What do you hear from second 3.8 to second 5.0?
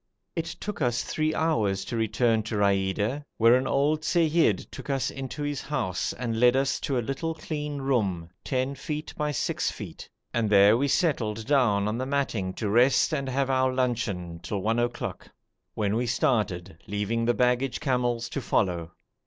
seyyid took